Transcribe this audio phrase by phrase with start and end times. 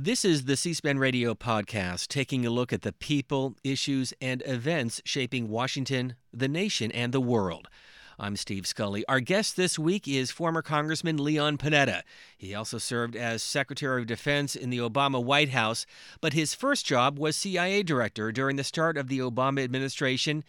[0.00, 4.44] This is the C SPAN radio podcast, taking a look at the people, issues, and
[4.46, 7.66] events shaping Washington, the nation, and the world.
[8.16, 9.04] I'm Steve Scully.
[9.08, 12.02] Our guest this week is former Congressman Leon Panetta.
[12.36, 15.84] He also served as Secretary of Defense in the Obama White House,
[16.20, 20.44] but his first job was CIA Director during the start of the Obama administration.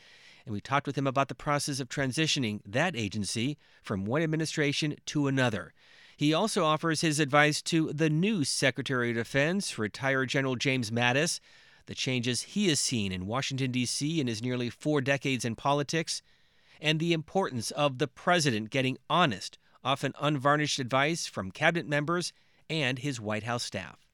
[0.45, 4.95] And we talked with him about the process of transitioning that agency from one administration
[5.07, 5.73] to another.
[6.19, 11.39] He also offers his advice to the new Secretary of Defense, retired General James Mattis,
[11.85, 14.19] the changes he has seen in Washington, D.C.
[14.19, 16.21] in his nearly four decades in politics,
[16.81, 22.33] and the importance of the President getting honest, often unvarnished advice from cabinet members
[22.69, 24.05] and his White House staff.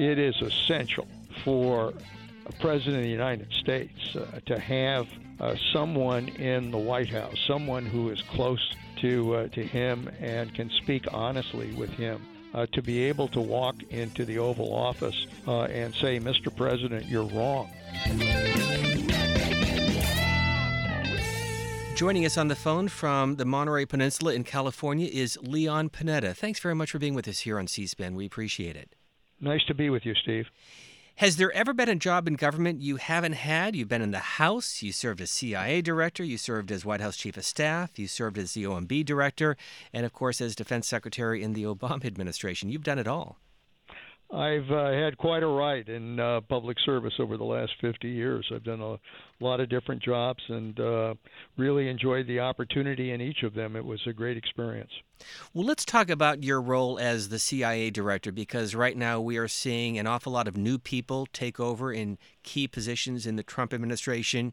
[0.00, 1.06] It is essential
[1.44, 1.92] for
[2.60, 5.06] President of the United States uh, to have
[5.40, 10.54] uh, someone in the White House, someone who is close to uh, to him and
[10.54, 12.26] can speak honestly with him.
[12.54, 16.54] Uh, to be able to walk into the Oval Office uh, and say, Mr.
[16.54, 17.68] President, you're wrong.
[21.96, 26.34] Joining us on the phone from the Monterey Peninsula in California is Leon Panetta.
[26.34, 28.14] Thanks very much for being with us here on C SPAN.
[28.14, 28.94] We appreciate it.
[29.40, 30.46] Nice to be with you, Steve.
[31.18, 33.76] Has there ever been a job in government you haven't had?
[33.76, 37.16] You've been in the House, you served as CIA director, you served as White House
[37.16, 39.56] chief of staff, you served as the OMB director,
[39.92, 42.68] and of course as defense secretary in the Obama administration.
[42.68, 43.38] You've done it all.
[44.34, 48.50] I've uh, had quite a ride in uh, public service over the last 50 years.
[48.52, 48.98] I've done a
[49.40, 51.14] lot of different jobs and uh,
[51.56, 53.76] really enjoyed the opportunity in each of them.
[53.76, 54.90] It was a great experience.
[55.52, 59.46] Well, let's talk about your role as the CIA director because right now we are
[59.46, 63.72] seeing an awful lot of new people take over in key positions in the Trump
[63.72, 64.52] administration.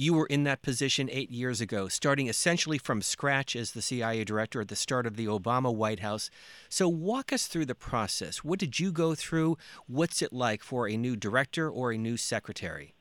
[0.00, 4.22] You were in that position eight years ago, starting essentially from scratch as the CIA
[4.22, 6.30] director at the start of the Obama White House.
[6.68, 8.44] So, walk us through the process.
[8.44, 9.58] What did you go through?
[9.88, 12.94] What's it like for a new director or a new secretary?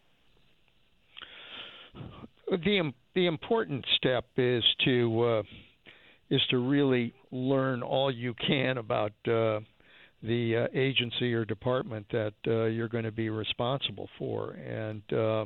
[2.50, 5.44] The the important step is to uh,
[6.32, 9.60] is to really learn all you can about uh,
[10.24, 14.54] the uh, agency or department that uh, you're going to be responsible for.
[14.54, 15.46] And uh,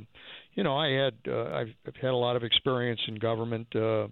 [0.53, 3.67] you know, I had uh, I've, I've had a lot of experience in government.
[3.75, 4.07] Uh,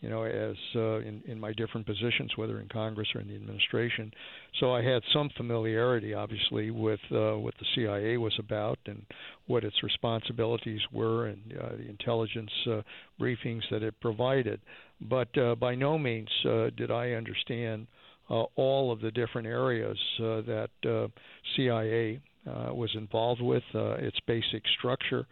[0.00, 3.36] you know, as uh, in in my different positions, whether in Congress or in the
[3.36, 4.12] administration.
[4.58, 9.06] So I had some familiarity, obviously, with uh, what the CIA was about and
[9.46, 12.82] what its responsibilities were, and uh, the intelligence uh,
[13.20, 14.60] briefings that it provided.
[15.00, 17.86] But uh, by no means uh, did I understand
[18.28, 21.08] uh, all of the different areas uh, that uh,
[21.54, 25.26] CIA uh, was involved with, uh, its basic structure,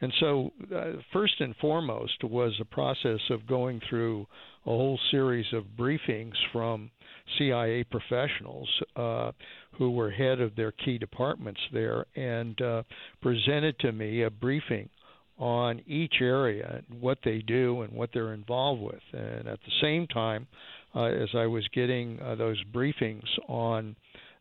[0.00, 4.26] and so, uh, first and foremost, was a process of going through
[4.66, 6.90] a whole series of briefings from
[7.38, 9.32] CIA professionals uh,
[9.72, 12.82] who were head of their key departments there and uh,
[13.22, 14.90] presented to me a briefing
[15.38, 19.02] on each area, what they do, and what they're involved with.
[19.12, 20.46] And at the same time,
[20.94, 23.96] uh, as I was getting uh, those briefings on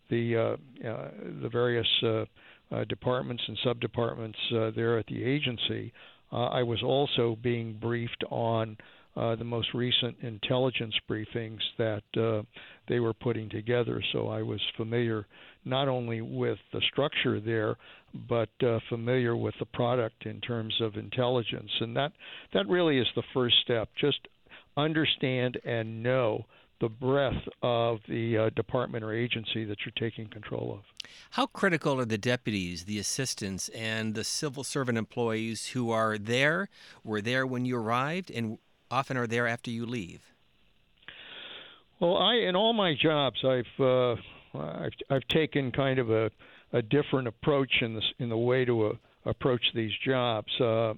[0.10, 1.10] the uh, uh,
[1.42, 2.26] the various uh,
[2.86, 5.94] departments and subdepartments there at the agency,
[6.32, 8.78] I was also being briefed on
[9.16, 12.04] the most recent intelligence briefings that
[12.88, 14.02] they were putting together.
[14.12, 15.26] So I was familiar
[15.64, 17.76] not only with the structure there,
[18.30, 21.72] but uh, familiar with the product in terms of intelligence.
[21.82, 22.12] And that
[22.54, 23.90] that really is the first step.
[24.00, 24.20] Just
[24.78, 26.46] understand and know
[26.80, 31.10] the breadth of the uh, department or agency that you're taking control of.
[31.32, 36.70] How critical are the deputies, the assistants, and the civil servant employees who are there,
[37.04, 38.58] were there when you arrived, and
[38.92, 40.22] often are there after you leave?
[42.00, 44.16] Well, I in all my jobs, I've uh,
[44.54, 46.30] I've, I've taken kind of a,
[46.74, 48.94] a different approach in the in the way to uh,
[49.26, 50.52] approach these jobs.
[50.60, 50.94] Uh,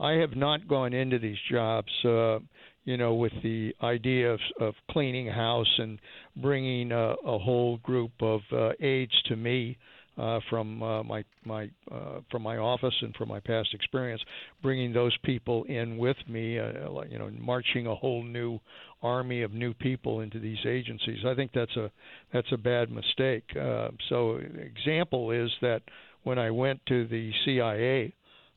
[0.00, 2.40] I have not gone into these jobs uh,
[2.84, 5.98] you know, with the idea of, of cleaning house and
[6.36, 9.76] bringing a, a whole group of uh, aides to me
[10.16, 14.22] uh, from uh, my my uh, from my office and from my past experience,
[14.62, 18.58] bringing those people in with me, uh, you know, marching a whole new
[19.02, 21.18] army of new people into these agencies.
[21.26, 21.90] I think that's a
[22.32, 23.44] that's a bad mistake.
[23.60, 25.82] Uh, so, example is that
[26.22, 28.14] when I went to the CIA,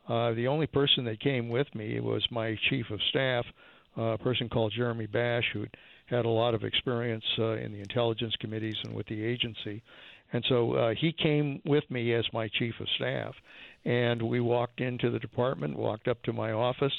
[0.07, 3.45] uh, the only person that came with me was my chief of staff
[3.97, 5.65] a person called Jeremy Bash who
[6.05, 9.81] had a lot of experience uh, in the intelligence committees and with the agency.
[10.33, 13.33] And so uh, he came with me as my chief of staff,
[13.85, 16.93] and we walked into the department, walked up to my office.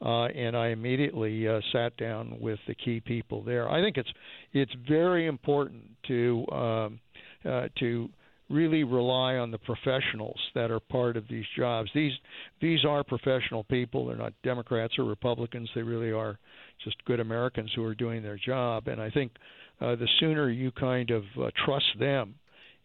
[0.00, 3.68] uh, and I immediately uh, sat down with the key people there.
[3.68, 4.12] I think it's
[4.52, 7.00] it's very important to um,
[7.44, 8.08] uh, to
[8.50, 11.90] really rely on the professionals that are part of these jobs.
[11.94, 12.12] These
[12.60, 14.06] these are professional people.
[14.06, 15.68] They're not Democrats or Republicans.
[15.74, 16.38] They really are
[16.84, 18.88] just good Americans who are doing their job.
[18.88, 19.32] And I think
[19.80, 22.34] uh, the sooner you kind of uh, trust them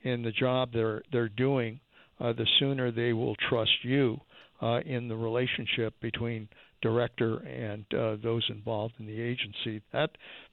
[0.03, 1.79] in the job they're they're doing,
[2.19, 4.19] uh, the sooner they will trust you
[4.61, 6.47] uh, in the relationship between
[6.81, 9.81] director and uh, those involved in the agency.
[9.93, 10.09] That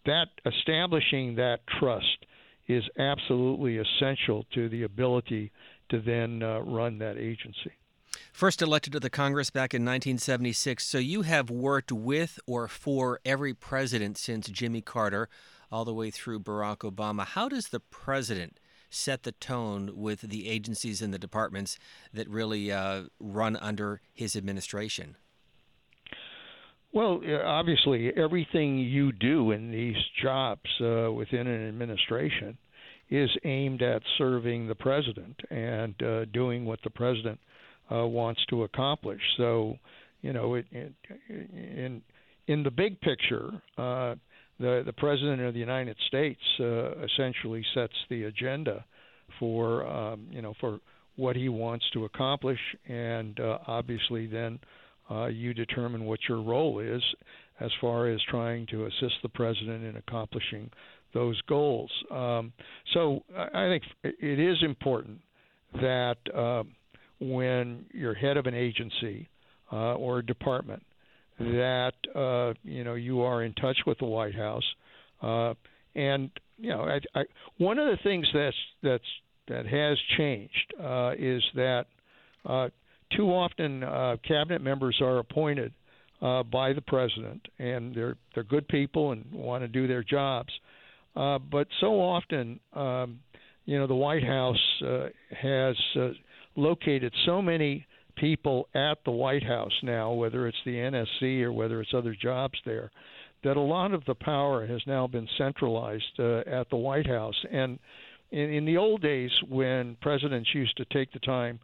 [0.06, 2.26] that establishing that trust
[2.72, 5.52] is absolutely essential to the ability
[5.90, 7.72] to then uh, run that agency.
[8.32, 13.20] First elected to the Congress back in 1976, so you have worked with or for
[13.25, 15.28] every president since Jimmy Carter
[15.70, 17.25] all the way through Barack Obama.
[17.25, 18.58] How does the president
[18.88, 21.78] set the tone with the agencies and the departments
[22.12, 25.16] that really uh, run under his administration?
[26.92, 32.58] Well, obviously, everything you do in these jobs uh, within an administration
[33.10, 37.38] is aimed at serving the president and uh, doing what the president
[37.92, 39.20] uh, wants to accomplish.
[39.37, 39.76] So,
[40.22, 40.92] you know, it, it,
[41.28, 42.02] in
[42.46, 44.16] in the big picture, uh,
[44.58, 48.84] the the president of the United States uh, essentially sets the agenda
[49.38, 50.81] for um, you know for
[51.16, 54.58] what he wants to accomplish, and uh, obviously then
[55.10, 57.02] uh, you determine what your role is
[57.60, 60.70] as far as trying to assist the president in accomplishing
[61.12, 61.90] those goals.
[62.10, 62.52] Um,
[62.94, 65.20] so I think it is important
[65.74, 66.62] that uh,
[67.20, 69.28] when you're head of an agency
[69.72, 70.82] uh, or a department,
[71.38, 74.64] that uh, you know you are in touch with the White House,
[75.22, 75.54] uh,
[75.94, 77.24] and you know I, I,
[77.56, 79.04] one of the things that's that's
[79.48, 81.86] that has changed uh, is that
[82.46, 82.68] uh,
[83.16, 85.72] too often uh, cabinet members are appointed
[86.22, 90.52] uh, by the president, and they're they're good people and want to do their jobs.
[91.16, 93.18] Uh, but so often, um,
[93.64, 96.10] you know, the White House uh, has uh,
[96.56, 97.86] located so many
[98.16, 102.58] people at the White House now, whether it's the NSC or whether it's other jobs
[102.64, 102.90] there,
[103.42, 107.34] that a lot of the power has now been centralized uh, at the White House.
[107.50, 107.78] And
[108.30, 111.58] in, in the old days, when presidents used to take the time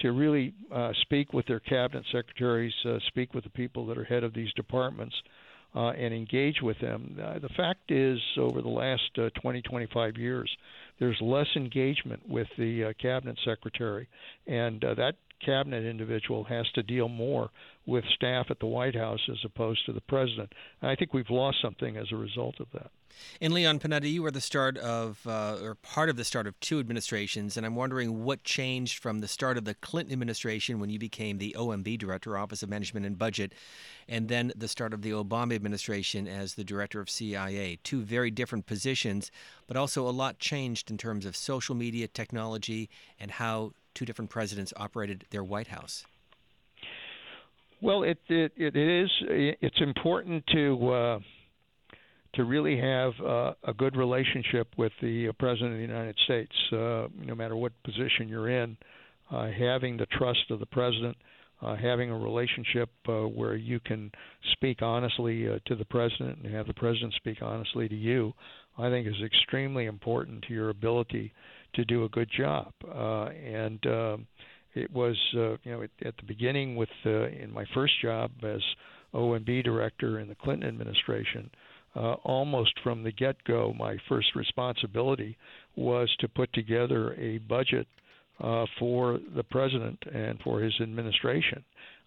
[0.00, 4.04] to really uh, speak with their cabinet secretaries, uh, speak with the people that are
[4.04, 5.14] head of these departments,
[5.74, 7.18] uh, and engage with them.
[7.22, 10.50] Uh, the fact is, over the last uh, 20, 25 years,
[10.98, 14.08] there's less engagement with the uh, cabinet secretary,
[14.46, 17.50] and uh, that cabinet individual has to deal more
[17.86, 20.52] with staff at the White House as opposed to the president.
[20.80, 22.90] And I think we've lost something as a result of that.
[23.40, 26.58] And Leon Panetta, you were the start of, uh, or part of the start of
[26.60, 30.90] two administrations, and I'm wondering what changed from the start of the Clinton administration when
[30.90, 33.52] you became the OMB director, Office of Management and Budget,
[34.08, 37.78] and then the start of the Obama administration as the director of CIA.
[37.82, 39.30] Two very different positions,
[39.66, 44.30] but also a lot changed in terms of social media, technology, and how two different
[44.30, 46.04] presidents operated their White House.
[47.80, 51.18] Well, it it, it is it's important to uh,
[52.34, 56.52] to really have uh, a good relationship with the uh, president of the United States,
[56.72, 58.76] uh, no matter what position you're in.
[59.30, 61.16] Uh, having the trust of the president,
[61.62, 64.12] uh, having a relationship where you can
[64.52, 68.34] speak honestly to the president and have the president speak honestly to you,
[68.78, 71.32] I think is extremely important to your ability
[71.74, 72.72] to do a good job.
[72.86, 74.26] Uh, and um,
[74.74, 78.30] it was, uh, you know, at, at the beginning with uh, in my first job
[78.42, 78.60] as
[79.14, 81.50] OMB director in the Clinton administration.
[81.94, 85.36] Uh, almost from the get-go, my first responsibility
[85.76, 87.86] was to put together a budget
[88.40, 91.62] uh, for the president and for his administration.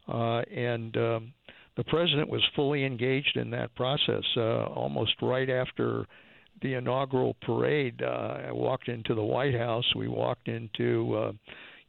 [0.07, 1.33] Uh, and um,
[1.77, 4.23] the president was fully engaged in that process.
[4.35, 6.05] Uh, almost right after
[6.61, 9.85] the inaugural parade, uh, I walked into the White House.
[9.95, 11.31] We walked into uh,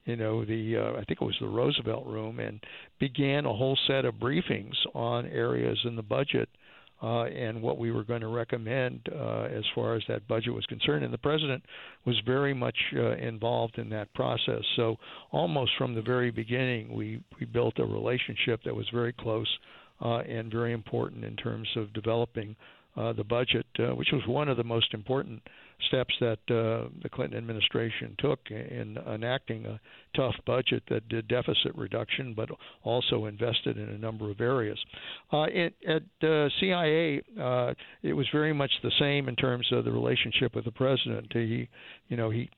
[0.04, 2.60] you know the uh, I think it was the Roosevelt Room and
[2.98, 6.48] began a whole set of briefings on areas in the budget
[7.02, 10.64] uh, and what we were going to recommend uh, as far as that budget was
[10.66, 11.04] concerned.
[11.04, 11.62] And the president
[12.06, 14.62] was very much uh, involved in that process.
[14.76, 14.96] So
[15.30, 19.48] almost from the very beginning, we we built a relationship that was very close
[20.00, 22.56] uh, and very important in terms of developing
[22.96, 25.42] uh, the budget, uh, which was one of the most important
[25.88, 29.78] steps that uh, the Clinton administration took in enacting a
[30.16, 32.48] tough budget that did deficit reduction, but
[32.82, 34.78] also invested in a number of areas.
[35.30, 39.84] Uh, it, at uh, CIA, uh, it was very much the same in terms of
[39.84, 41.30] the relationship with the president.
[41.32, 41.68] He,
[42.08, 42.48] you know, he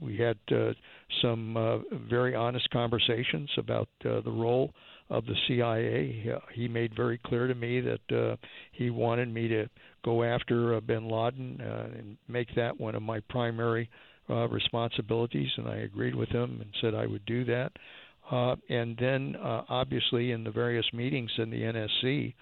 [0.00, 0.38] we had
[1.20, 4.72] some very honest conversations about the role
[5.10, 6.32] of the CIA.
[6.54, 8.36] He, made very clear to me that uh,
[8.72, 9.68] he wanted me to
[10.04, 13.90] go after uh, bin Laden uh, and make that one of my primary
[14.30, 17.72] uh, responsibilities, and I agreed with him and said I would do that.
[18.30, 22.34] Uh, and then, uh, obviously, in the various meetings in the NSC,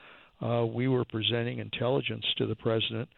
[0.43, 3.09] uh, we were presenting intelligence to the president,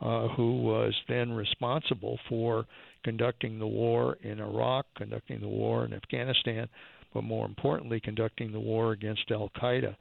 [0.00, 2.66] uh, who was then responsible for
[3.04, 6.68] conducting the war in Iraq, conducting the war in Afghanistan,
[7.12, 9.96] but more importantly, conducting the war against Al Qaeda.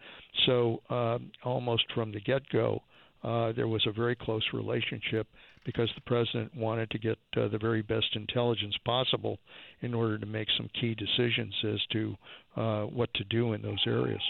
[0.45, 2.81] So, um, almost from the get go,
[3.23, 5.27] uh, there was a very close relationship
[5.65, 9.37] because the president wanted to get uh, the very best intelligence possible
[9.81, 12.15] in order to make some key decisions as to
[12.55, 14.21] uh, what to do in those areas.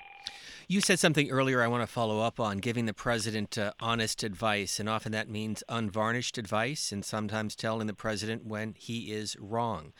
[0.68, 4.24] You said something earlier I want to follow up on giving the president uh, honest
[4.24, 9.36] advice, and often that means unvarnished advice, and sometimes telling the president when he is
[9.40, 9.94] wrong.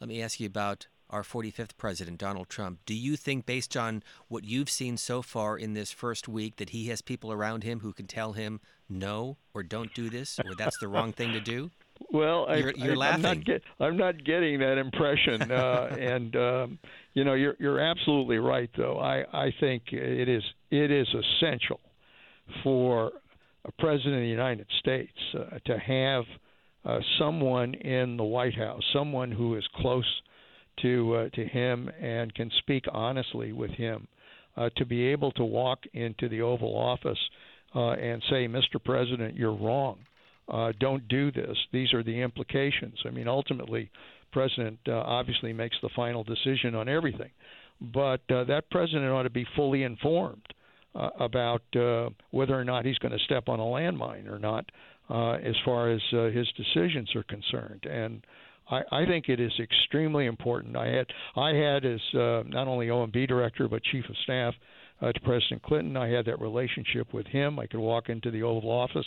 [0.00, 2.80] Let me ask you about our 45th president, Donald Trump.
[2.86, 6.70] Do you think, based on what you've seen so far in this first week, that
[6.70, 10.54] he has people around him who can tell him no or don't do this or
[10.54, 11.70] that's the wrong thing to do?
[12.10, 13.24] Well, you're, you're I, laughing.
[13.24, 16.78] I'm not, get, not, getting that impression, uh, and um,
[17.14, 18.68] you know, you're you're absolutely right.
[18.76, 21.80] Though I I think it is it is essential
[22.62, 23.12] for
[23.64, 26.24] a president of the United States uh, to have
[26.84, 30.22] uh, someone in the White House, someone who is close
[30.82, 34.06] to uh, to him and can speak honestly with him,
[34.56, 37.18] uh, to be able to walk into the Oval Office
[37.74, 38.82] uh, and say, "Mr.
[38.82, 39.98] President, you're wrong.
[40.48, 41.56] Uh, don't do this.
[41.72, 43.90] These are the implications." I mean, ultimately,
[44.32, 47.30] President obviously makes the final decision on everything,
[47.80, 50.42] but that president ought to be fully informed
[51.18, 54.64] about uh, whether or not he's going to step on a landmine or not,
[55.08, 57.84] uh, as far as uh, his decisions are concerned.
[57.84, 58.24] And
[58.70, 60.76] I, I think it is extremely important.
[60.76, 61.06] I had
[61.36, 64.54] I had as uh, not only OMB director but chief of staff
[65.02, 65.96] uh, to President Clinton.
[65.96, 67.58] I had that relationship with him.
[67.58, 69.06] I could walk into the Oval Office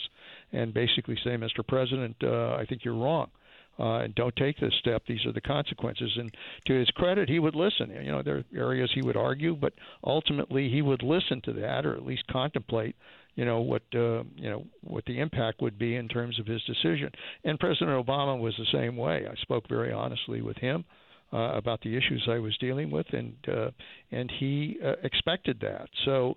[0.52, 1.66] and basically say, "Mr.
[1.66, 3.30] President, uh, I think you're wrong."
[3.78, 5.02] Uh, and don't take this step.
[5.06, 6.12] These are the consequences.
[6.16, 6.34] And
[6.66, 7.90] to his credit, he would listen.
[7.90, 9.72] You know, there are areas he would argue, but
[10.04, 12.94] ultimately he would listen to that, or at least contemplate
[13.34, 16.62] you know what uh, you know what the impact would be in terms of his
[16.64, 17.10] decision.
[17.44, 19.26] And President Obama was the same way.
[19.30, 20.84] I spoke very honestly with him
[21.32, 23.70] uh, about the issues I was dealing with, and uh,
[24.10, 25.88] and he uh, expected that.
[26.04, 26.36] So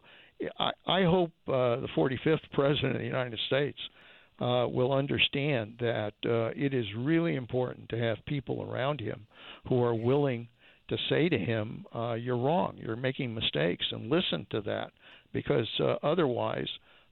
[0.60, 3.80] I, I hope uh, the 45th President of the United States.
[4.42, 9.28] Uh, will understand that uh, it is really important to have people around him
[9.70, 10.48] who are willing
[10.90, 12.76] to say to him, uh, "You're wrong.
[12.78, 14.92] You're making mistakes," and listen to that,
[15.34, 16.68] because uh, otherwise,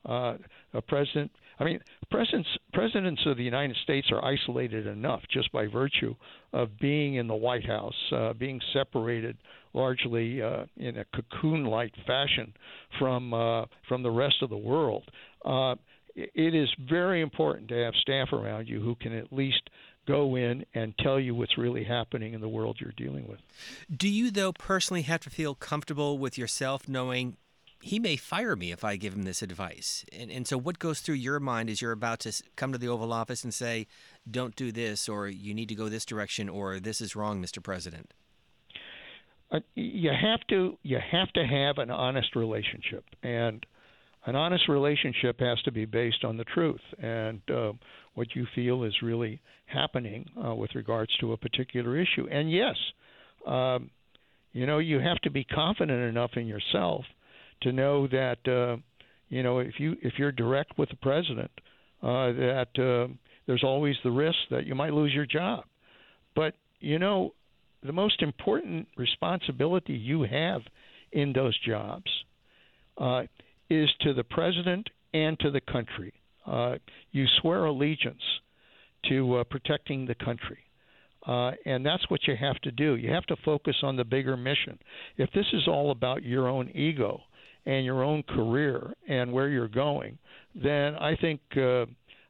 [0.06, 0.36] uh,
[0.74, 1.32] a president.
[1.60, 6.16] I mean, presidents presidents of the United States are isolated enough just by virtue
[6.54, 9.38] of being in the White House, uh, being separated
[9.74, 12.54] largely uh, in a cocoon-like fashion
[12.98, 15.04] from uh, from the rest of the world.
[15.46, 15.76] Uh,
[16.16, 19.70] it is very important to have staff around you who can at least
[20.08, 23.40] go in and tell you what's really happening in the world you're dealing with.
[23.96, 27.38] Do you, though, personally have to feel comfortable with yourself knowing
[27.82, 30.06] he may fire me if I give him this advice.
[30.18, 32.88] And, and so, what goes through your mind as you're about to come to the
[32.88, 33.88] Oval Office and say,
[34.30, 37.62] don't do this, or you need to go this direction, or this is wrong, Mr.
[37.62, 38.14] President?
[39.52, 43.66] Uh, you have to you have to have an honest relationship, and
[44.26, 47.74] an honest relationship has to be based on the truth and uh,
[48.14, 52.28] what you feel is really happening uh, with regards to a particular issue.
[52.30, 52.76] And yes,
[53.48, 53.90] um,
[54.54, 57.04] you know you have to be confident enough in yourself
[57.62, 58.78] to know that uh,
[59.30, 61.52] you know if you if you're direct with the president,
[62.02, 63.12] uh, that uh,
[63.48, 65.66] there's always the risk that you might lose your job.
[66.36, 67.34] But you know,
[67.84, 70.62] the most important responsibility you have
[71.12, 72.10] in those jobs
[72.98, 73.24] uh,
[73.70, 76.14] is to the president and to the country.
[76.46, 76.76] Uh,
[77.12, 78.22] you swear allegiance
[79.10, 80.60] to uh, protecting the country.
[81.28, 82.96] Uh, and that's what you have to do.
[82.96, 84.80] You have to focus on the bigger mission.
[85.18, 87.22] If this is all about your own ego,
[87.66, 90.18] and your own career and where you're going,
[90.56, 91.86] then I think uh,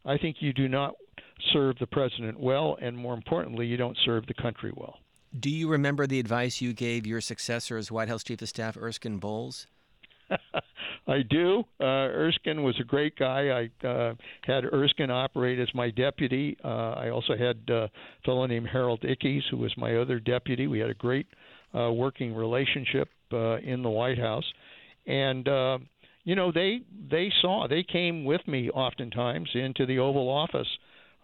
[0.06, 0.96] I think you do not
[1.54, 5.00] serve the president well, and more importantly, you don't serve the country well.
[5.38, 8.78] Do you remember the advice you gave your successor as White House Chief of Staff,
[8.78, 9.68] Erskine Bowles?
[11.08, 11.64] I do.
[11.80, 13.70] Uh, Erskine was a great guy.
[13.84, 16.58] I uh, had Erskine operate as my deputy.
[16.64, 17.90] Uh, I also had uh, a
[18.26, 20.68] fellow named Harold Ickes, who was my other deputy.
[20.68, 21.28] We had a great
[21.74, 24.46] uh, working relationship uh, in the White House,
[25.06, 25.78] and uh,
[26.24, 30.68] you know they they saw they came with me oftentimes into the Oval Office.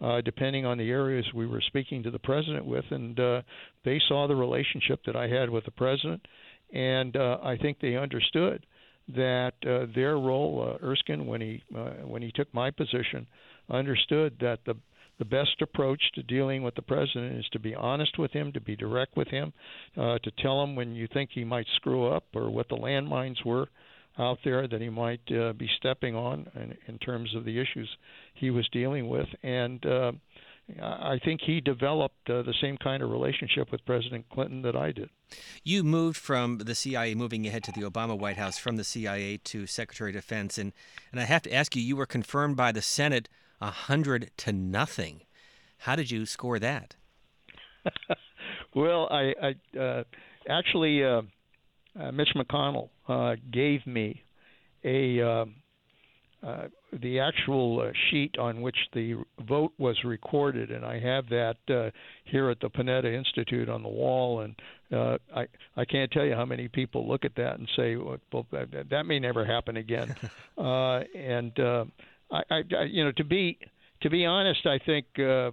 [0.00, 3.42] Uh, depending on the areas we were speaking to the president with, and uh,
[3.84, 6.24] they saw the relationship that I had with the president,
[6.72, 8.64] and uh, I think they understood
[9.16, 13.26] that uh, their role, uh, Erskine, when he uh, when he took my position,
[13.70, 14.76] understood that the
[15.18, 18.60] the best approach to dealing with the president is to be honest with him, to
[18.60, 19.52] be direct with him,
[19.96, 23.44] uh, to tell him when you think he might screw up or what the landmines
[23.44, 23.68] were
[24.18, 27.88] out there that he might uh, be stepping on in, in terms of the issues
[28.34, 29.28] he was dealing with.
[29.42, 30.12] And uh,
[30.82, 34.92] I think he developed uh, the same kind of relationship with President Clinton that I
[34.92, 35.08] did.
[35.64, 39.38] You moved from the CIA, moving ahead to the Obama White House, from the CIA
[39.44, 40.72] to Secretary of Defense, and
[41.10, 43.28] and I have to ask you, you were confirmed by the Senate
[43.60, 45.22] a hundred to nothing.
[45.78, 46.96] How did you score that?
[48.74, 50.04] well, I, I uh,
[50.48, 51.22] actually uh,
[51.98, 54.22] uh, Mitch McConnell uh, gave me
[54.84, 55.54] a um,
[56.46, 56.68] uh,
[57.00, 59.14] the actual uh, sheet on which the
[59.48, 61.90] vote was recorded, and I have that uh,
[62.24, 64.42] here at the Panetta Institute on the wall.
[64.42, 64.54] And
[64.92, 65.46] uh, I
[65.76, 68.18] I can't tell you how many people look at that and say, well,
[68.52, 70.14] that, that may never happen again.
[70.58, 71.52] uh, and
[72.30, 73.58] I, I, you know, to be
[74.02, 75.50] to be honest, I think uh, uh,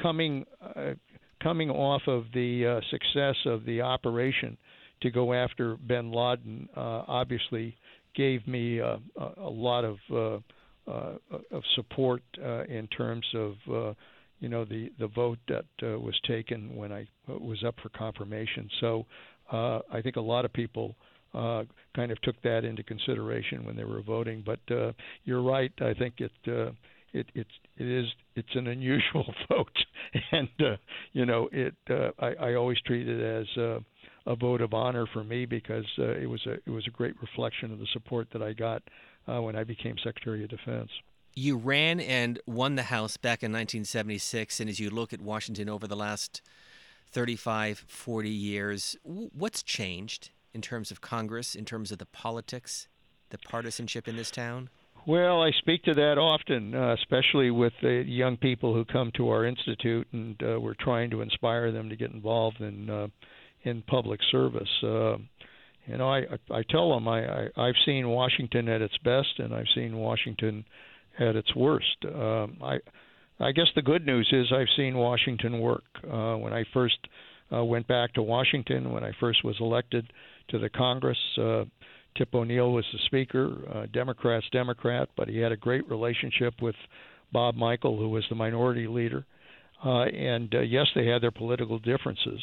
[0.00, 0.94] coming uh,
[1.42, 4.56] coming off of the uh, success of the operation
[5.02, 7.76] to go after Bin Laden, uh, obviously
[8.14, 10.38] gave me uh, a lot of uh,
[10.90, 11.18] uh,
[11.50, 12.22] of support
[12.68, 13.94] in terms of uh,
[14.40, 15.64] you know the the vote that
[16.00, 18.68] was taken when I was up for confirmation.
[18.80, 19.06] So
[19.52, 20.96] uh, I think a lot of people
[21.34, 24.42] uh, kind of took that into consideration when they were voting.
[24.44, 24.92] But uh,
[25.24, 25.72] you're right.
[25.80, 26.32] I think it.
[26.46, 26.72] Uh,
[27.12, 28.06] it it's it is
[28.36, 29.76] it's an unusual vote,
[30.32, 30.76] and uh,
[31.12, 31.74] you know it.
[31.88, 33.80] Uh, I, I always treat it as uh,
[34.26, 37.14] a vote of honor for me because uh, it was a it was a great
[37.20, 38.82] reflection of the support that I got
[39.26, 40.90] uh, when I became Secretary of Defense.
[41.34, 45.68] You ran and won the House back in 1976, and as you look at Washington
[45.68, 46.42] over the last
[47.12, 52.88] 35, 40 years, what's changed in terms of Congress, in terms of the politics,
[53.30, 54.70] the partisanship in this town?
[55.06, 59.30] Well, I speak to that often, uh, especially with the young people who come to
[59.30, 63.06] our institute, and uh, we're trying to inspire them to get involved in uh,
[63.62, 64.68] in public service.
[64.82, 65.16] Uh,
[65.86, 69.54] you know, I, I tell them I, I I've seen Washington at its best, and
[69.54, 70.64] I've seen Washington
[71.18, 71.96] at its worst.
[72.04, 72.78] Um, I
[73.40, 75.84] I guess the good news is I've seen Washington work.
[76.04, 76.98] Uh, when I first
[77.50, 80.12] uh, went back to Washington, when I first was elected
[80.48, 81.64] to the Congress, uh,
[82.16, 86.74] Tip O'Neill was the Speaker, uh, Democrats Democrat, but he had a great relationship with
[87.32, 89.24] Bob Michel, who was the Minority Leader.
[89.84, 92.40] Uh, and uh, yes, they had their political differences,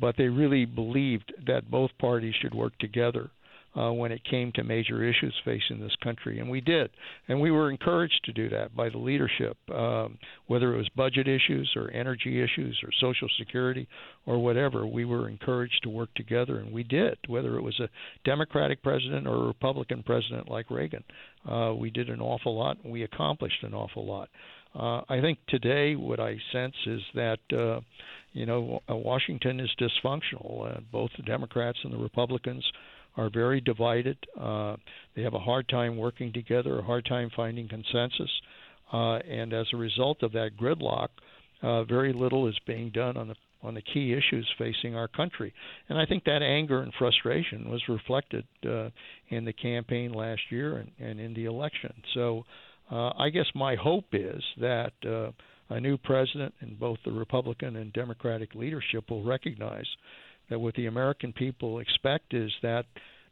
[0.00, 3.30] but they really believed that both parties should work together
[3.76, 6.90] uh, when it came to major issues facing this country, and we did,
[7.28, 11.28] and we were encouraged to do that by the leadership, um, whether it was budget
[11.28, 13.86] issues or energy issues or social security
[14.26, 14.86] or whatever.
[14.86, 17.88] We were encouraged to work together, and we did, whether it was a
[18.24, 21.04] Democratic president or a Republican president like Reagan.
[21.48, 24.28] Uh, we did an awful lot, and we accomplished an awful lot.
[24.74, 27.80] Uh, I think today what I sense is that uh,
[28.32, 30.76] you know Washington is dysfunctional.
[30.76, 32.64] Uh, both the Democrats and the Republicans
[33.16, 34.16] are very divided.
[34.38, 34.76] Uh,
[35.14, 38.30] they have a hard time working together, a hard time finding consensus,
[38.92, 41.08] uh, and as a result of that gridlock,
[41.62, 45.52] uh, very little is being done on the on the key issues facing our country.
[45.90, 48.88] And I think that anger and frustration was reflected uh,
[49.28, 51.92] in the campaign last year and, and in the election.
[52.14, 52.44] So
[52.90, 55.32] uh, I guess my hope is that uh,
[55.68, 59.86] a new president and both the Republican and Democratic leadership will recognize
[60.50, 62.84] that what the American people expect is that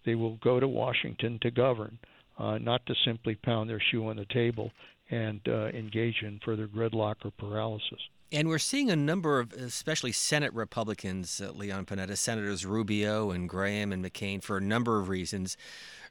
[0.06, 1.98] they will go to Washington to govern,
[2.38, 4.70] uh, not to simply pound their shoe on the table
[5.10, 7.98] and uh, engage in further gridlock or paralysis.
[8.30, 13.48] And we're seeing a number of, especially Senate Republicans, uh, Leon Panetta, Senators Rubio and
[13.48, 15.56] Graham and McCain, for a number of reasons,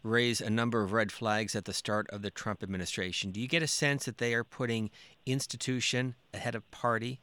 [0.02, 3.32] raise a number of red flags at the start of the Trump administration.
[3.32, 4.90] Do you get a sense that they are putting
[5.28, 7.22] institution ahead of party?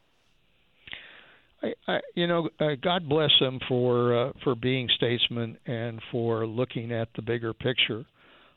[1.65, 6.47] I, I, you know, uh, God bless them for uh, for being statesmen and for
[6.47, 8.05] looking at the bigger picture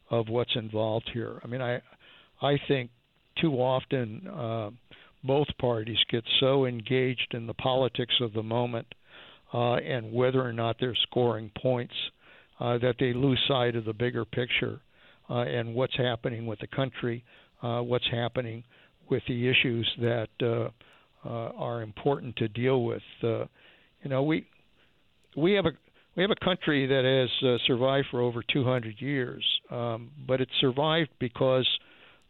[0.10, 1.40] of what's involved here.
[1.44, 1.82] I mean, I
[2.42, 2.90] I think
[3.42, 4.28] too often.
[4.28, 4.70] Uh,
[5.24, 8.88] both parties get so engaged in the politics of the moment
[9.54, 11.94] uh, and whether or not they're scoring points
[12.60, 14.80] uh, that they lose sight of the bigger picture.
[15.30, 17.24] uh, and what's happening with the country,
[17.62, 18.64] uh, what's happening
[19.10, 20.70] with the issues that uh,
[21.28, 23.02] uh, are important to deal with.
[23.22, 23.46] Uh,
[24.04, 24.48] you know, we
[25.36, 25.72] we have a
[26.16, 30.50] we have a country that has uh, survived for over 200 years, um, but it
[30.60, 31.68] survived because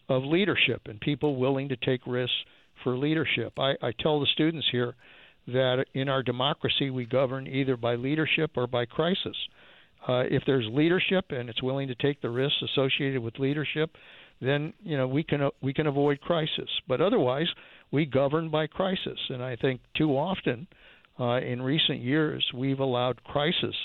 [0.09, 2.35] of leadership and people willing to take risks
[2.83, 3.53] for leadership.
[3.57, 4.95] I, I tell the students here
[5.47, 9.35] that in our democracy we govern either by leadership or by crisis.
[10.07, 13.91] Uh, if there's leadership and it's willing to take the risks associated with leadership,
[14.41, 16.69] then you know we can we can avoid crisis.
[16.87, 17.47] But otherwise,
[17.91, 20.67] we govern by crisis, and I think too often
[21.19, 23.75] uh, in recent years we've allowed crisis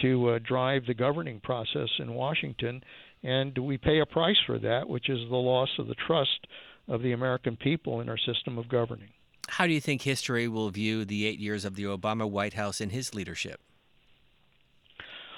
[0.00, 2.82] to uh, drive the governing process in Washington,
[3.22, 6.46] and we pay a price for that, which is the loss of the trust
[6.88, 9.08] of the American people in our system of governing.
[9.48, 12.80] How do you think history will view the eight years of the Obama White House
[12.80, 13.60] and his leadership?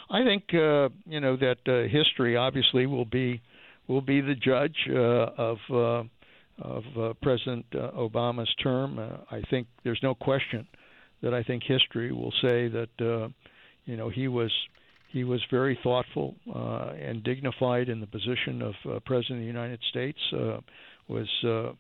[0.09, 3.43] I think uh, you know that uh, history obviously will be
[3.89, 6.03] will be the judge uh, of uh,
[6.61, 8.99] of uh, President uh, Obama's term.
[8.99, 10.67] Uh, I think there's no question
[11.23, 13.29] that I think history will say that uh,
[13.85, 14.53] you know he was
[15.13, 19.81] he was very thoughtful uh, and dignified in the position of President of the United
[19.91, 20.19] States.
[20.33, 20.59] Uh,
[21.09, 21.73] was uh,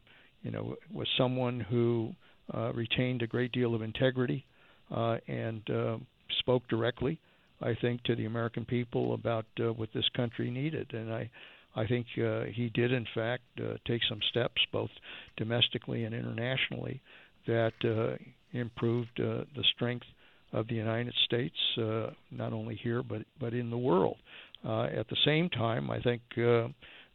[0.42, 2.12] you know was someone who
[2.54, 4.44] uh, retained a great deal of integrity
[4.90, 5.96] uh, and uh,
[6.38, 7.18] spoke directly
[7.60, 10.92] I think, to the American people about uh, what this country needed.
[10.92, 11.30] And I,
[11.76, 14.90] I think uh, he did, in fact, uh, take some steps, both
[15.36, 17.00] domestically and internationally,
[17.46, 18.16] that uh,
[18.58, 20.06] improved uh, the strength
[20.52, 24.16] of the United States, uh, not only here but but in the world.
[24.64, 26.68] Uh, at the same time, I think uh,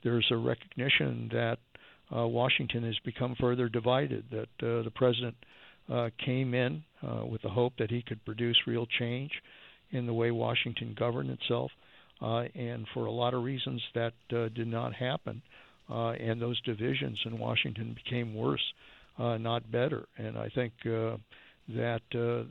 [0.04, 1.58] there's a recognition that
[2.16, 4.26] uh, Washington has become further divided.
[4.32, 5.36] That uh, the president
[5.92, 9.32] uh, came in uh, with the hope that he could produce real change
[9.92, 11.72] in the way Washington governed itself,
[12.22, 15.42] uh, and for a lot of reasons that uh, did not happen,
[15.90, 18.64] uh, and those divisions in Washington became worse,
[19.18, 20.06] uh, not better.
[20.18, 21.18] And I think uh,
[21.70, 22.44] that uh,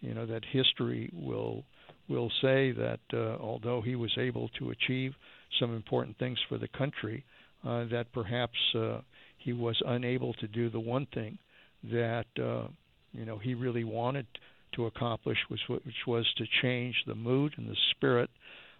[0.00, 1.64] you know that history will
[2.08, 5.12] will say that uh, although he was able to achieve
[5.58, 7.24] some important things for the country,
[7.64, 9.00] uh, that perhaps uh,
[9.38, 11.38] he was unable to do the one thing
[11.84, 12.68] that uh,
[13.12, 14.26] you know he really wanted
[14.74, 18.30] to accomplish, which, which was to change the mood and the spirit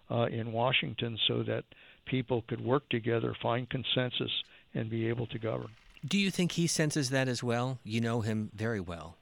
[0.09, 1.63] uh, in Washington so that
[2.05, 4.31] people could work together, find consensus,
[4.73, 5.69] and be able to govern.
[6.05, 7.79] Do you think he senses that as well?
[7.83, 9.15] You know him very well.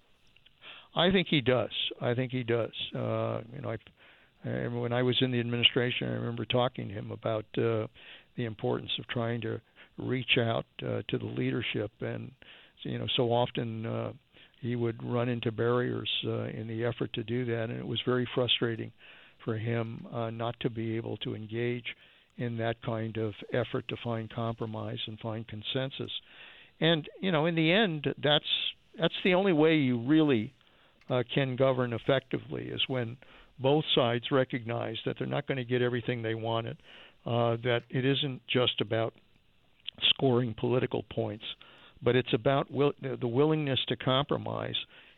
[0.95, 1.71] I think he does.
[2.01, 2.71] I think he does.
[2.93, 6.93] Uh, you know, I, I, when I was in the administration, I remember talking to
[6.93, 7.87] him about uh,
[8.35, 9.59] the importance of trying to
[9.97, 12.31] reach out uh, to the leadership, and
[12.83, 14.11] you know, so often uh,
[14.61, 18.01] he would run into barriers uh, in the effort to do that, and it was
[18.05, 18.91] very frustrating
[19.45, 21.85] for him uh, not to be able to engage
[22.37, 26.11] in that kind of effort to find compromise and find consensus.
[26.81, 28.45] And you know, in the end, that's
[28.99, 30.53] that's the only way you really
[31.09, 33.17] uh, can govern effectively is when
[33.59, 36.77] both sides recognize that they're not going to get everything they wanted,
[37.25, 39.13] uh, that it isn't just about
[40.09, 41.45] scoring political points,
[42.01, 44.75] but it's about will, the willingness to compromise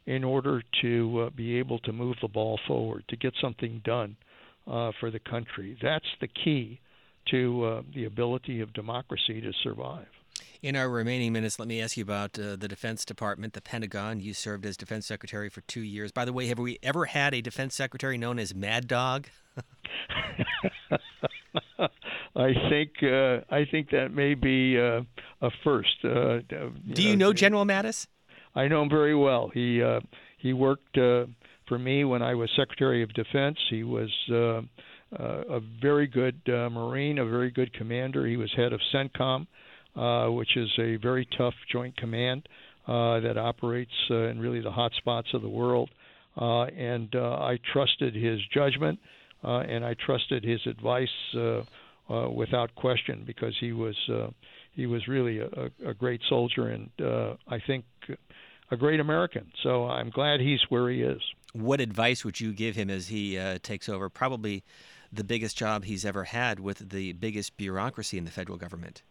[0.07, 4.15] in order to uh, be able to move the ball forward, to get something done
[4.65, 5.77] uh, for the country.
[5.81, 6.79] That's the key
[7.29, 10.07] to uh, the ability of democracy to survive.
[10.61, 14.21] In our remaining minutes, let me ask you about uh, the Defense Department, the Pentagon.
[14.21, 16.11] You served as Defense Secretary for two years.
[16.11, 19.27] By the way, have we ever had a Defense Secretary known as Mad Dog?
[22.35, 25.01] I think uh, I think that may be uh,
[25.41, 26.03] a first.
[26.03, 26.39] Uh,
[26.93, 28.07] Do you know General Mattis?
[28.57, 29.51] I know him very well.
[29.53, 29.99] He uh,
[30.39, 31.25] he worked uh,
[31.67, 33.57] for me when I was Secretary of Defense.
[33.69, 34.61] He was uh,
[35.15, 38.25] uh, a very good uh, Marine, a very good commander.
[38.25, 39.45] He was head of CENTCOM,
[39.95, 42.49] uh, which is a very tough joint command
[42.87, 45.91] uh, that operates uh, in really the hot spots of the world.
[46.35, 48.97] Uh, and uh, I trusted his judgment,
[49.43, 51.61] uh, and I trusted his advice uh,
[52.09, 54.29] uh, without question because he was uh,
[54.73, 57.83] he was really a, a great soldier and uh, I think
[58.71, 59.51] a great American.
[59.63, 61.21] So I'm glad he's where he is.
[61.53, 64.63] What advice would you give him as he uh, takes over probably
[65.11, 69.01] the biggest job he's ever had with the biggest bureaucracy in the federal government?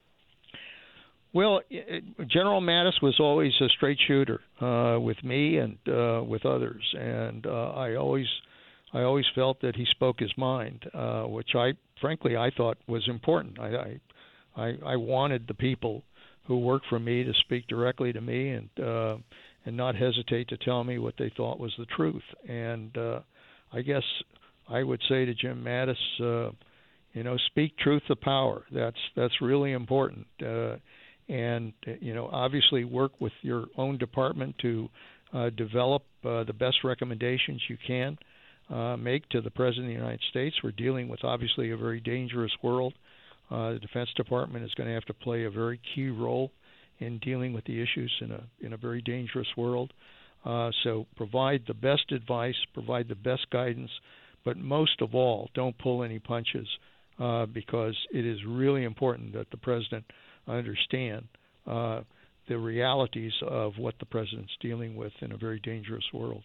[1.33, 1.61] Well,
[2.27, 7.47] General Mattis was always a straight shooter uh, with me and uh, with others, and
[7.47, 8.27] uh, I always,
[8.95, 13.07] I always felt that he spoke his mind, uh, which I, frankly, I thought was
[13.07, 13.59] important.
[13.59, 14.01] I,
[14.57, 16.05] I, I wanted the people
[16.47, 19.17] who worked for me to speak directly to me and uh,
[19.67, 22.23] and not hesitate to tell me what they thought was the truth.
[22.49, 23.21] And uh,
[23.73, 24.05] I guess
[24.69, 26.53] I would say to Jim Mattis, uh,
[27.13, 28.65] you know, speak truth to power.
[28.73, 30.27] That's that's really important.
[30.41, 30.77] Uh,
[31.29, 34.89] and you know, obviously, work with your own department to
[35.35, 38.17] uh, develop uh, the best recommendations you can
[38.71, 40.57] uh, make to the President of the United States.
[40.63, 42.95] We're dealing with obviously a very dangerous world.
[43.51, 46.53] Uh, the Defense Department is going to have to play a very key role
[46.99, 49.93] in dealing with the issues in a in a very dangerous world.
[50.45, 53.91] Uh, so provide the best advice, provide the best guidance,
[54.45, 56.69] but most of all, don't pull any punches
[57.19, 60.05] uh, because it is really important that the president
[60.47, 61.27] understand
[61.67, 62.01] uh,
[62.49, 66.45] the realities of what the president's dealing with in a very dangerous world.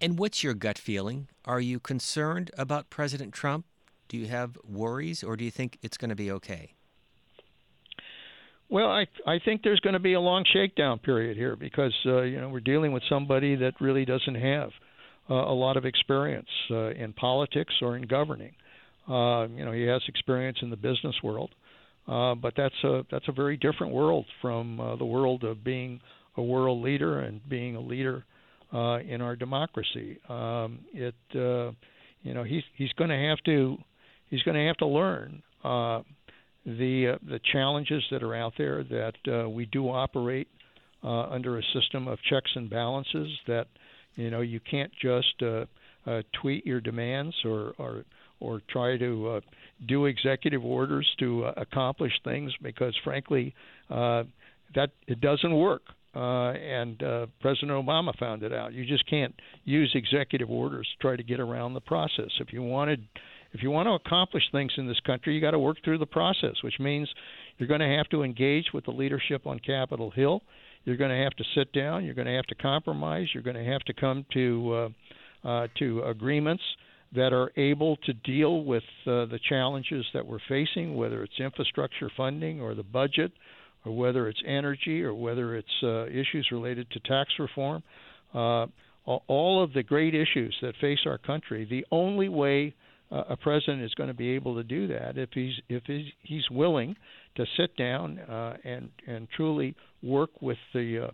[0.00, 1.28] And what's your gut feeling?
[1.44, 3.64] Are you concerned about President Trump?
[4.08, 6.74] Do you have worries, or do you think it's going to be okay?
[8.70, 12.22] Well, I I think there's going to be a long shakedown period here because uh,
[12.22, 14.70] you know we're dealing with somebody that really doesn't have
[15.30, 18.52] uh, a lot of experience uh, in politics or in governing.
[19.08, 21.50] Uh, you know, he has experience in the business world,
[22.06, 26.00] uh, but that's a that's a very different world from uh, the world of being
[26.36, 28.24] a world leader and being a leader
[28.72, 30.18] uh, in our democracy.
[30.28, 31.72] Um, it uh,
[32.22, 33.78] you know he's he's going to have to
[34.28, 36.02] he's going to have to learn uh,
[36.76, 40.48] the uh, the challenges that are out there that uh, we do operate
[41.02, 43.66] uh, under a system of checks and balances that
[44.16, 45.64] you know you can't just uh,
[46.06, 48.04] uh, tweet your demands or or
[48.40, 49.40] or try to uh,
[49.86, 53.54] do executive orders to accomplish things because frankly
[53.90, 54.24] uh,
[54.74, 55.82] that it doesn't work
[56.14, 58.72] uh, and uh, President Obama found it out.
[58.72, 62.30] You just can't use executive orders to try to get around the process.
[62.40, 63.06] If you wanted
[63.52, 66.06] if you want to accomplish things in this country, you got to work through the
[66.06, 67.08] process, which means
[67.56, 70.42] you're going to have to engage with the leadership on Capitol Hill.
[70.84, 72.04] You're going to have to sit down.
[72.04, 73.28] You're going to have to compromise.
[73.32, 74.90] You're going to have to come to
[75.44, 76.62] uh, uh, to agreements
[77.14, 82.10] that are able to deal with uh, the challenges that we're facing, whether it's infrastructure
[82.16, 83.32] funding or the budget,
[83.84, 87.82] or whether it's energy, or whether it's uh, issues related to tax reform.
[88.34, 88.66] Uh,
[89.26, 91.66] all of the great issues that face our country.
[91.68, 92.74] The only way
[93.10, 96.06] uh, a president is going to be able to do that if he's if he's,
[96.22, 96.96] he's willing
[97.36, 101.10] to sit down uh, and and truly work with the uh,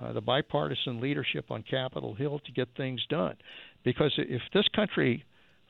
[0.00, 3.36] uh, the bipartisan leadership on Capitol Hill to get things done.
[3.84, 5.24] Because if this country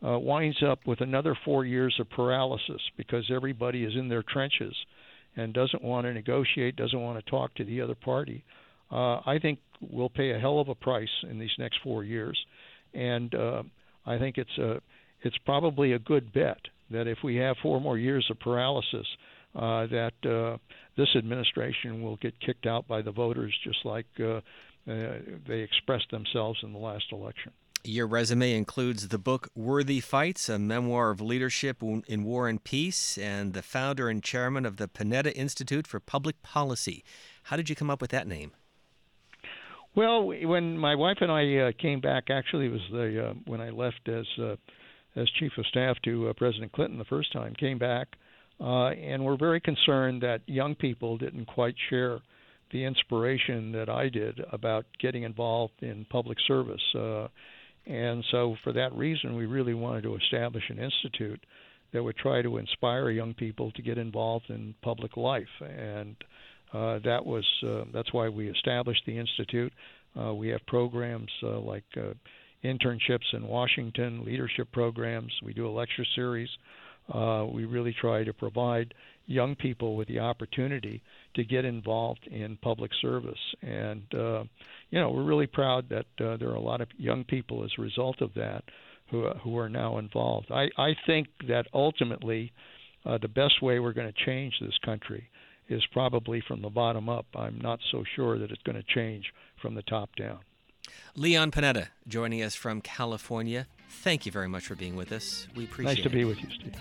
[0.04, 4.74] uh, winds up with another four years of paralysis because everybody is in their trenches
[5.36, 8.44] and doesn't want to negotiate, doesn't want to talk to the other party,
[8.90, 12.38] uh, I think we'll pay a hell of a price in these next four years.
[12.94, 13.62] And uh,
[14.04, 14.80] I think it's a
[15.22, 16.58] it's probably a good bet
[16.90, 19.06] that if we have four more years of paralysis,
[19.54, 20.56] uh, that uh,
[20.96, 24.40] this administration will get kicked out by the voters, just like uh,
[24.90, 27.52] uh, they expressed themselves in the last election.
[27.84, 33.16] Your resume includes the book Worthy Fights, a memoir of leadership in war and peace,
[33.16, 37.04] and the founder and chairman of the Panetta Institute for Public Policy.
[37.44, 38.52] How did you come up with that name?
[39.94, 43.60] Well, when my wife and I uh, came back, actually, it was the uh, when
[43.60, 44.56] I left as uh,
[45.16, 48.08] as chief of staff to uh, President Clinton the first time, came back
[48.60, 52.20] uh, and were very concerned that young people didn't quite share
[52.70, 56.82] the inspiration that I did about getting involved in public service.
[56.94, 57.28] Uh,
[57.86, 61.42] and so, for that reason, we really wanted to establish an institute
[61.92, 65.46] that would try to inspire young people to get involved in public life.
[65.60, 66.16] And
[66.72, 69.72] uh, that was uh, that's why we established the institute.
[70.18, 72.12] Uh, we have programs uh, like uh,
[72.64, 75.32] internships in Washington, leadership programs.
[75.42, 76.48] We do a lecture series.
[77.12, 78.92] Uh, we really try to provide
[79.26, 81.02] young people with the opportunity
[81.34, 83.38] to get involved in public service.
[83.62, 84.44] And, uh,
[84.90, 87.70] you know, we're really proud that uh, there are a lot of young people as
[87.78, 88.64] a result of that
[89.10, 90.50] who, who are now involved.
[90.50, 92.52] I, I think that ultimately
[93.06, 95.28] uh, the best way we're going to change this country
[95.68, 97.26] is probably from the bottom up.
[97.34, 99.24] I'm not so sure that it's going to change
[99.60, 100.40] from the top down.
[101.14, 103.66] Leon Panetta joining us from California.
[103.88, 105.46] Thank you very much for being with us.
[105.56, 105.96] We appreciate it.
[105.96, 106.74] Nice to be with you, Steve.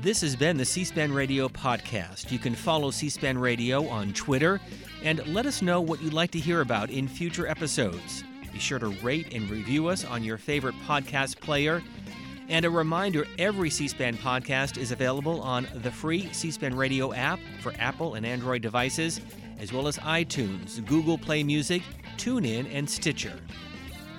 [0.00, 2.30] This has been the C SPAN Radio podcast.
[2.30, 4.60] You can follow C SPAN Radio on Twitter
[5.02, 8.22] and let us know what you'd like to hear about in future episodes.
[8.52, 11.82] Be sure to rate and review us on your favorite podcast player.
[12.48, 17.14] And a reminder every C SPAN podcast is available on the free C SPAN Radio
[17.14, 19.22] app for Apple and Android devices,
[19.58, 21.82] as well as iTunes, Google Play Music,
[22.16, 23.38] TuneIn, and Stitcher.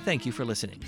[0.03, 0.81] Thank you for listening.